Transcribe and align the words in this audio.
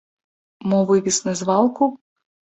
Мо 0.71 0.79
вывез 0.93 1.17
на 1.29 1.33
звалку? 1.43 1.91